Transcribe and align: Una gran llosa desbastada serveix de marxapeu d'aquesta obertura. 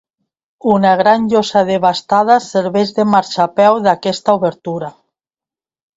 Una 0.75 0.93
gran 1.01 1.27
llosa 1.33 1.61
desbastada 1.67 2.39
serveix 2.45 2.95
de 3.01 3.07
marxapeu 3.11 3.81
d'aquesta 3.89 4.39
obertura. 4.41 4.91